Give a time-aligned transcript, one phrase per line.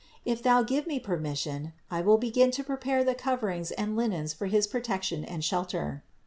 [0.25, 4.33] If thou give me permission I will begin to prepare the cov erings and linens
[4.33, 6.01] for his protection and shelter.